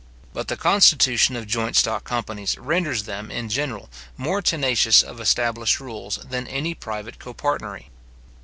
But 0.33 0.47
the 0.47 0.57
constitution 0.57 1.35
of 1.35 1.45
joint 1.45 1.75
stock 1.75 2.05
companies 2.05 2.57
renders 2.57 3.03
them 3.03 3.29
in 3.29 3.49
general, 3.49 3.87
more 4.17 4.41
tenacious 4.41 5.03
of 5.03 5.19
established 5.19 5.79
rules 5.79 6.15
than 6.27 6.47
any 6.47 6.73
private 6.73 7.19
copartnery. 7.19 7.91